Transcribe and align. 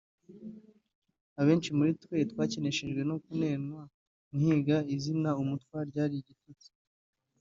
Abenshi 1.39 1.69
muri 1.77 1.91
twe 2.03 2.17
twakeneshejwe 2.31 3.01
no 3.09 3.15
kunenwa 3.23 3.83
Nkiga 4.35 4.77
izina 4.95 5.29
umutwa 5.41 5.77
ryari 5.89 6.15
igitutsi 6.21 6.69